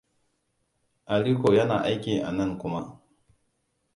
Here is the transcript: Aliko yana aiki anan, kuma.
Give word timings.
Aliko 1.15 1.47
yana 1.57 1.75
aiki 1.89 2.13
anan, 2.29 2.51
kuma. 2.61 2.81